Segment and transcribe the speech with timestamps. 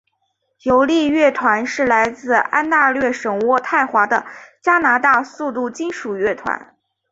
[0.57, 4.25] 激励乐团是来自安大略省渥太华的
[4.59, 6.75] 加拿大速度金属乐团。